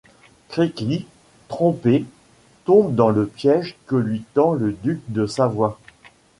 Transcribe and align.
Créqui, 0.49 1.05
trompé, 1.47 2.05
tombe 2.65 2.95
dans 2.95 3.09
le 3.11 3.27
piège 3.27 3.75
que 3.85 3.95
lui 3.95 4.23
tend 4.33 4.53
le 4.53 4.71
duc 4.73 4.99
de 5.09 5.27
Savoie. 5.27 5.77